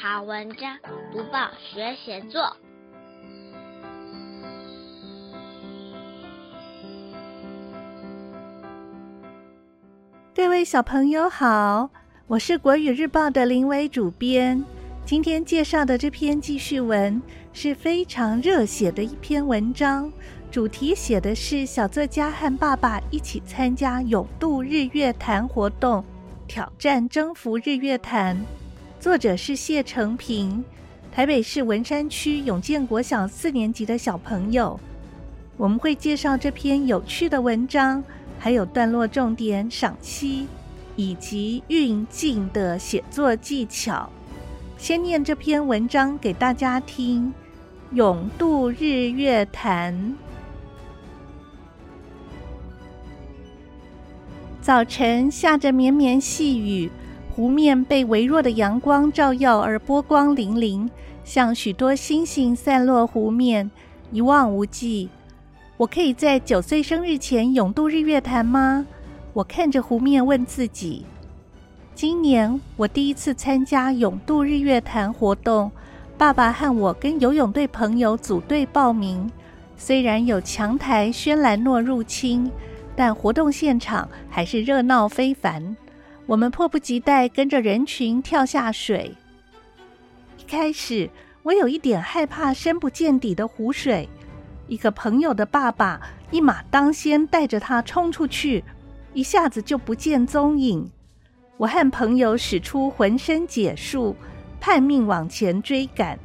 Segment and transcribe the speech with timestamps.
[0.00, 0.78] 好文章，
[1.10, 2.56] 读报学写作。
[10.32, 11.90] 各位小朋友好，
[12.28, 14.64] 我是国语日报的林伟主编。
[15.04, 17.20] 今天介绍的这篇记叙文
[17.52, 20.12] 是非常热血的一篇文章，
[20.48, 26.04] 主题写的是小作家和爸爸一起参加勇渡日月潭活动，
[26.46, 28.36] 挑战征服日月潭。
[29.00, 30.64] 作者是谢成平，
[31.12, 34.78] 台北市文山区永建国小四年级的小朋友。
[35.56, 38.02] 我们会介绍这篇有趣的文章，
[38.40, 40.48] 还有段落重点赏析，
[40.96, 44.10] 以及运镜的写作技巧。
[44.76, 47.32] 先念这篇文章给大家听。
[47.92, 50.14] 永渡日月潭。
[54.60, 56.90] 早晨下着绵绵细雨，
[57.38, 60.90] 湖面被微弱的阳光照耀而波光粼粼，
[61.22, 63.70] 像许多星星散落湖面，
[64.10, 65.08] 一望无际。
[65.76, 68.84] 我可以在九岁生日前泳渡日月潭吗？
[69.32, 71.06] 我看着湖面问自己。
[71.94, 75.70] 今年我第一次参加泳渡日月潭活动，
[76.16, 79.30] 爸爸和我跟游泳队朋友组队报名。
[79.76, 82.50] 虽然有强台轩兰诺入侵，
[82.96, 85.76] 但活动现场还是热闹非凡。
[86.28, 89.14] 我们迫不及待跟着人群跳下水。
[90.38, 91.08] 一开始
[91.42, 94.06] 我有一点害怕深不见底的湖水，
[94.66, 95.98] 一个朋友的爸爸
[96.30, 98.62] 一马当先带着他冲出去，
[99.14, 100.86] 一下子就不见踪影。
[101.56, 104.14] 我和朋友使出浑身解数，
[104.60, 106.18] 拼命往前追赶，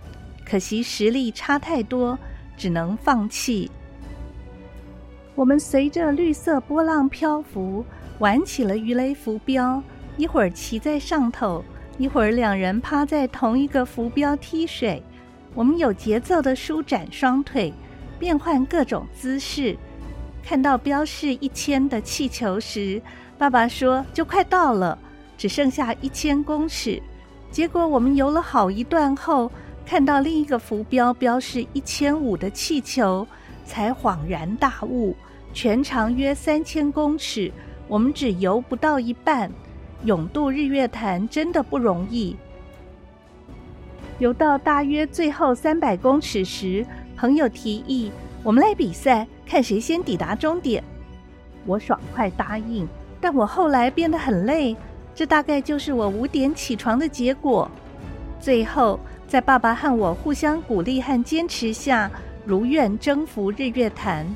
[0.45, 2.19] 可惜实力差太多，
[2.57, 3.71] 只能放弃。
[5.33, 7.85] 我们随着绿色波浪漂浮，
[8.19, 9.81] 玩起了鱼雷浮标，
[10.17, 11.63] 一会儿骑在上头，
[11.97, 15.01] 一会儿两人趴在同一个浮标踢水。
[15.55, 17.73] 我们有节奏地舒展双腿，
[18.19, 19.77] 变换各种姿势。
[20.43, 23.01] 看到标示一千的气球时，
[23.37, 24.97] 爸爸说：“就快到了。”
[25.37, 27.01] 只剩下一千公尺，
[27.51, 29.51] 结果我们游了好一段后，
[29.85, 33.27] 看到另一个浮标标示一千五的气球，
[33.65, 35.15] 才恍然大悟：
[35.53, 37.51] 全长约三千公尺，
[37.87, 39.51] 我们只游不到一半。
[40.03, 42.35] 勇渡日月潭真的不容易。
[44.19, 48.11] 游到大约最后三百公尺时，朋友提议
[48.43, 50.83] 我们来比赛，看谁先抵达终点。
[51.65, 52.87] 我爽快答应，
[53.21, 54.75] 但我后来变得很累。
[55.15, 57.69] 这大概就是我五点起床的结果。
[58.39, 62.09] 最后，在爸爸和我互相鼓励和坚持下，
[62.45, 64.27] 如愿征服日月潭。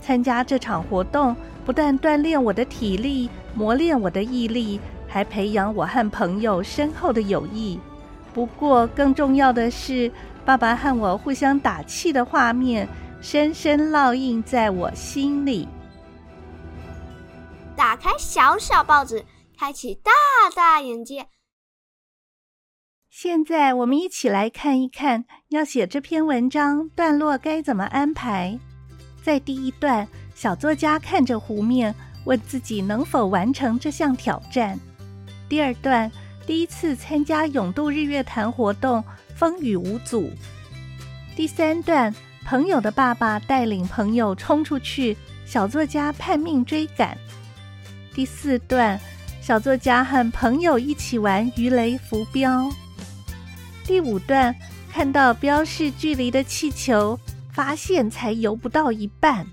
[0.00, 1.34] 参加这场活动，
[1.66, 7.80] 不但锻炼我的体力，磨练我的毅力，还培养我和朋友深厚的友谊。
[8.32, 10.12] 不过，更重要的是，
[10.44, 12.88] 爸爸和我互相打气的画面，
[13.20, 15.66] 深深烙印在我心里。
[17.74, 19.24] 打开小小报纸。
[19.60, 20.12] 开启大
[20.54, 21.26] 大眼界。
[23.10, 28.56] 现在我们一起来看一看，要写这篇文章段落该怎么安排。
[29.20, 31.92] 在第一段，小作家看着湖面，
[32.28, 34.78] 问自己能否完成这项挑战。
[35.48, 36.12] 第二段，
[36.46, 39.02] 第一次参加勇渡日月潭活动，
[39.34, 40.30] 风雨无阻。
[41.34, 47.16] 第三段，朋友的爸爸带领朋友冲出去，小作家拼命追赶。
[48.14, 49.00] 第四段。
[49.40, 52.70] 小作家和朋友一起玩鱼雷浮标。
[53.82, 54.54] 第五段，
[54.92, 57.18] 看到标示距离的气球，
[57.50, 59.46] 发现才游不到一半。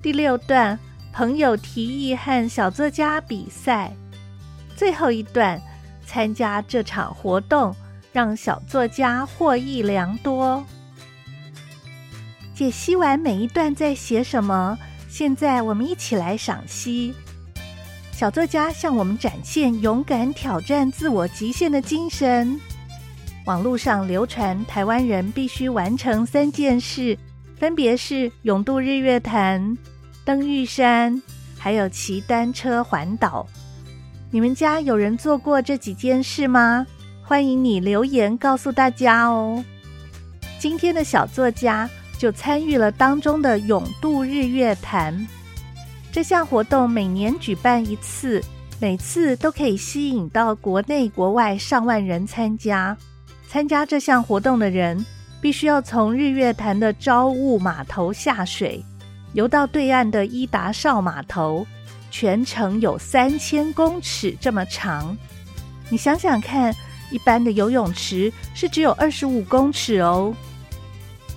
[0.00, 0.78] 第六段，
[1.12, 3.92] 朋友提议和小作家比赛。
[4.74, 5.60] 最后一段，
[6.06, 7.74] 参加这场活动，
[8.12, 10.64] 让小作家获益良多。
[12.54, 14.78] 解析完每一段在写什么，
[15.08, 17.14] 现在我们一起来赏析。
[18.12, 22.58] 小作家向我们展现勇敢挑战自我极限的精神。
[23.46, 27.18] 网络上流传台湾人必须完成三件事，
[27.56, 29.76] 分别是勇渡日月潭、
[30.24, 31.20] 登玉山，
[31.58, 33.46] 还有骑单车环岛。
[34.30, 36.86] 你们家有人做过这几件事吗？
[37.24, 39.64] 欢迎你留言告诉大家哦。
[40.58, 45.26] 今天的小作家就参与了当中的泳渡日月潭。
[46.12, 48.40] 这项活动每年举办一次，
[48.78, 52.96] 每次都可以吸引到国内国外上万人参加。
[53.48, 55.04] 参加这项活动的人
[55.40, 58.84] 必须要从日月潭的朝雾码头下水，
[59.32, 61.66] 游到对岸的伊达少码头，
[62.10, 65.16] 全程有三千公尺这么长。
[65.88, 66.74] 你想想看，
[67.10, 70.34] 一般的游泳池是只有二十五公尺哦。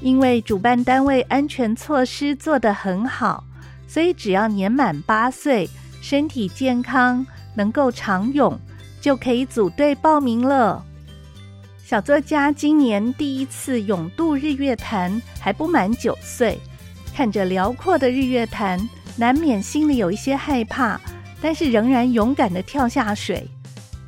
[0.01, 3.44] 因为主办单位安全措施做得很好，
[3.88, 5.69] 所以只要年满八岁，
[6.01, 7.25] 身体健康，
[7.56, 8.59] 能够长泳，
[9.00, 10.83] 就可以组队报名了。
[11.83, 16.59] 小作家今年第一次勇渡日月潭，还不满九岁，
[17.15, 18.77] 看着辽阔的日月潭，
[19.15, 21.00] 难免心里有一些害怕，
[21.39, 23.47] 但是仍然勇敢地跳下水。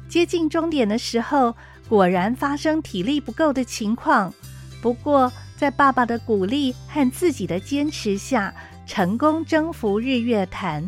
[0.10, 1.56] 接近终点的时候，
[1.88, 4.34] 果然发生体力不够的情况。
[4.82, 8.54] 不过，在爸爸的鼓励和自己的坚持下，
[8.86, 10.84] 成功征服日月潭。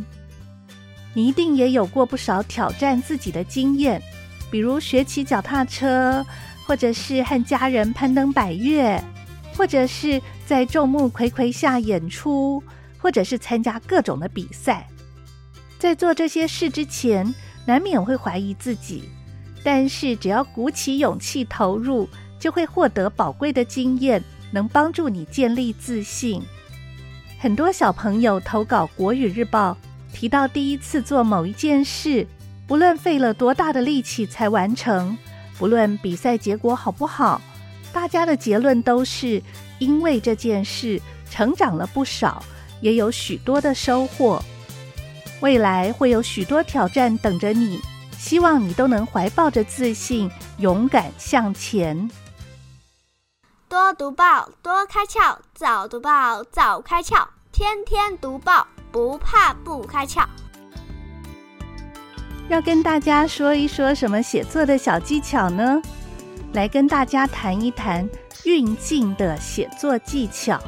[1.14, 4.02] 你一定也有过不少挑战自己的经验，
[4.52, 6.26] 比如学骑脚踏车。
[6.68, 9.04] 或者是和家人攀登百岳，
[9.58, 12.64] 或者是在众目睽睽下演出，
[12.98, 14.90] 或者是参加各种的比赛。
[15.78, 17.32] 在做这些事之前，
[17.68, 19.04] 难免会怀疑自己，
[19.64, 22.10] 但是只要鼓起勇气投入，
[22.40, 26.42] 就会获得宝贵的经验，能帮助你建立自信。
[27.38, 29.78] 很多小朋友投稿《国语日报》，
[30.16, 32.26] 提到第一次做某一件事，
[32.66, 35.16] 不论费了多大的力气才完成。
[35.60, 37.40] 不论比赛结果好不好，
[37.94, 39.44] 大家的结论都是
[39.80, 42.44] 因为这件事成长了不少，
[42.82, 44.42] 也有许多的收获。
[45.42, 47.80] 未来会有许多挑战等着你，
[48.18, 52.12] 希望你都能怀抱着自信，勇敢向前。
[53.70, 60.26] 多读报，多开窍；早读报，早开窍；天天读报，不怕不开窍。
[62.50, 65.80] 要跟大家说一说什么写作的小技巧呢？
[66.54, 68.08] 来跟大家谈一谈
[68.44, 70.60] 运镜的写作技巧。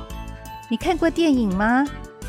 [0.70, 1.86] 你看过电影吗？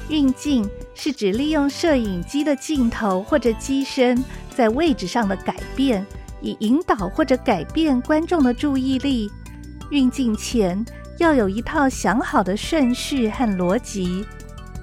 [0.08, 4.22] 运镜是指利用摄影机的镜头或者机身
[4.54, 6.04] 在位置上的改变，
[6.40, 9.30] 以引导或者改变观众的注意力。
[9.90, 10.84] 运镜前
[11.18, 14.26] 要有一套想好的顺序和逻辑。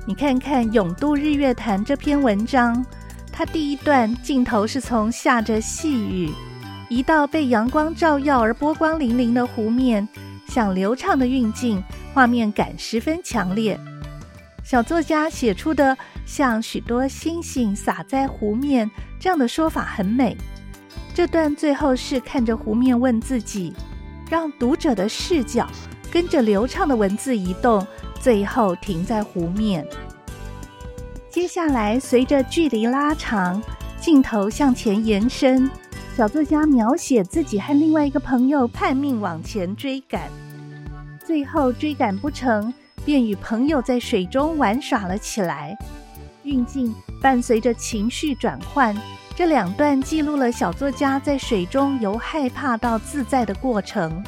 [0.05, 2.85] 你看看《永渡日月潭》这篇文章。
[3.31, 6.29] 它第一段镜头是从下着细雨，
[6.89, 10.07] 一道被阳光照耀而波光粼粼的湖面，
[10.47, 11.81] 像流畅的运镜，
[12.13, 13.79] 画面感十分强烈。
[14.63, 15.95] 小作家写出的
[16.25, 18.89] 像许多星星洒在湖面
[19.19, 20.35] 这样的说法很美。
[21.13, 23.71] 这段最后是看着湖面问自己，
[24.29, 25.67] 让读者的视角
[26.11, 27.85] 跟着流畅的文字移动，
[28.19, 29.85] 最后停在湖面。
[31.29, 33.61] 接下来，随着距离拉长，
[33.99, 35.69] 镜头向前延伸，
[36.19, 40.29] 小作家描写自己和另外一个朋友叛命往前追赶，
[41.25, 42.73] 最后追赶不成，
[43.05, 45.77] 便与朋友在水中玩耍了起来。
[46.43, 48.93] 运镜伴随着情绪转换，
[49.33, 54.21] 这两段记录了小作家在水中由害怕到自在的过程。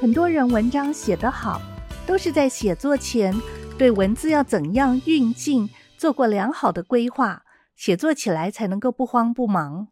[0.00, 1.60] 很多人文章写得好，
[2.06, 3.34] 都是在写作前
[3.76, 5.68] 对文字要怎样运镜。
[5.98, 7.42] 做过良好的规划，
[7.74, 9.88] 写作起来才能够不慌不忙。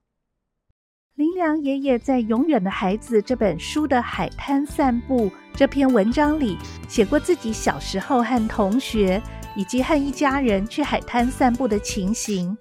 [1.16, 6.56] 林良爷爷在《永远的孩子》这本书的海滩散步这篇文章里，
[6.88, 9.20] 写过自己小时候和同学
[9.54, 12.56] 以及和一家人去海滩散步的情形。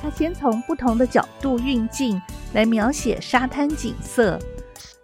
[0.00, 2.20] 他先从不同的角度运镜
[2.52, 4.38] 来描写沙滩景色，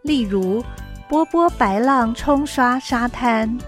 [0.02, 0.62] 例如
[1.08, 3.58] 波波白浪冲刷沙滩，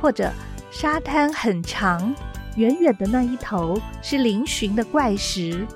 [0.00, 0.30] 或者
[0.70, 2.14] 沙滩很长。
[2.56, 5.66] 远远的那一头是嶙峋的怪石。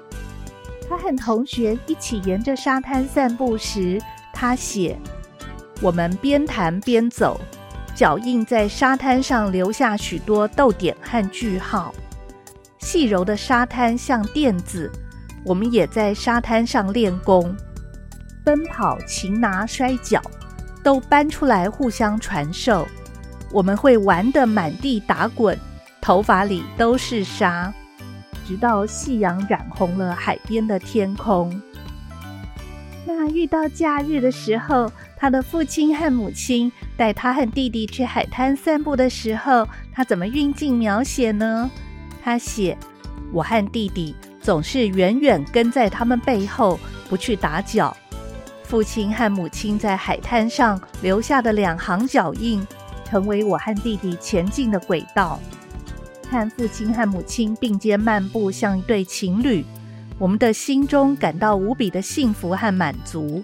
[0.88, 4.00] 他和同学一起沿着沙滩散步时，
[4.32, 4.98] 他写
[5.82, 7.38] ：“我们边谈边走，
[7.94, 11.94] 脚印在沙滩上留下许多逗点和句号。
[12.78, 14.90] 细柔的沙滩像垫子，
[15.44, 17.54] 我们也在沙滩上练功，
[18.42, 20.22] 奔跑、擒拿、摔跤，
[20.82, 22.86] 都搬出来互相传授。
[23.50, 25.58] 我们会玩得满地打滚。”
[26.00, 27.70] 头发里都是沙，
[28.48, 31.60] 直到夕阳染红了海边的天空。
[33.04, 41.70] 那遇到假日的时候，他的父亲和母亲带他和弟弟去海滩散步的时候，他怎么运镜描写呢？
[42.24, 42.74] 他写
[43.34, 47.94] ：“我和弟弟总是远远跟在他们背后，不去打搅。
[48.62, 52.66] 父亲和母亲在海滩上留下的两行脚印，
[53.04, 55.38] 成为我和弟弟前进的轨道。”
[56.30, 59.64] 看父亲和母亲并肩漫步，像一对情侣，
[60.18, 63.42] 我们的心中感到无比的幸福和满足。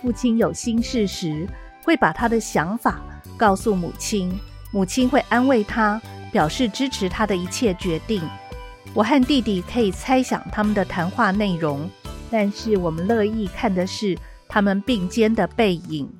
[0.00, 1.46] 父亲有心事时，
[1.84, 3.02] 会把他的想法
[3.36, 4.32] 告诉母亲，
[4.72, 6.00] 母亲会安慰他，
[6.32, 8.22] 表示支持他的一切决定。
[8.94, 11.88] 我和弟弟可以猜想他们的谈话内容，
[12.30, 14.16] 但是我们乐意看的是
[14.48, 16.10] 他们并肩的背影。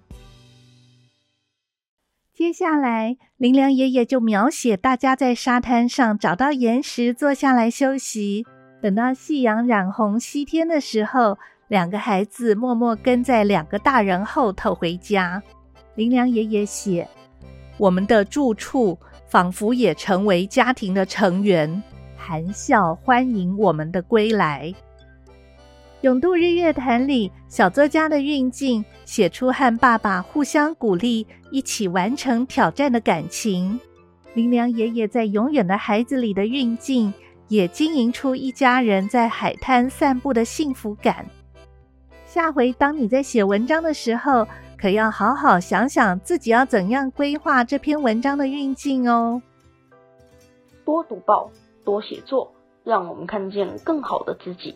[2.41, 8.47] 接下来，林良爷爷就描写大家在沙滩上找到岩石坐下来休息。
[8.81, 11.37] 等到夕阳染红西天的时候，
[11.69, 15.43] 两个孩子默默跟在两个大人后头回家。
[15.97, 17.07] 林良爷爷写
[17.77, 21.83] ：“我们的住处仿佛也成为家庭的成员，
[22.17, 24.75] 含笑欢迎我们的归来。”
[26.03, 33.79] 永渡日月潭里，小作家的运镜写出和爸爸互相鼓励、一起完成挑战的感情。
[34.33, 37.13] 林良爷爷在《永远的孩子》里的运镜，
[37.49, 41.27] 也经营出一家人在海滩散步的幸福感。
[42.25, 49.43] 下回当你在写文章的时候，可要好好想想自己要怎样规划这篇文章的运镜哦。
[50.83, 51.51] 多读报，
[51.85, 52.51] 多写作，
[52.85, 54.75] 让我们看见更好的自己。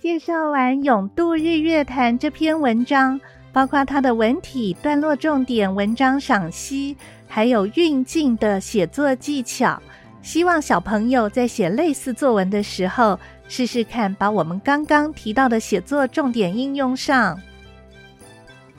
[0.00, 3.20] 介绍完《永渡日月潭》这篇文章，
[3.52, 9.82] 包括它的文体、段落重点、文章赏析，还有运镜的写作技巧。
[10.22, 17.36] 希望小朋友在写类似作文的时候，试试看把我们刚刚提到的写作重点应用上。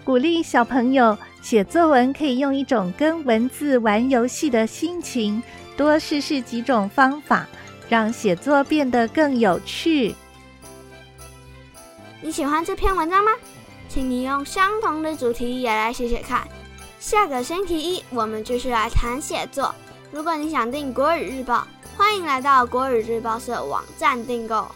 [0.05, 5.43] 鼓励小朋友写作文，可以用一种跟文字玩游戏的心情，
[5.75, 7.45] 多试试几种方法，
[7.89, 10.15] 让写作变得更有趣。
[12.21, 13.31] 你喜欢这篇文章吗？
[13.87, 16.45] 请你用相同的主题也来写写看。
[16.99, 19.73] 下个星期一，我们继续来谈写作。
[20.11, 24.67] 如果你想订国语日报，欢迎来到国语日报社网站订购。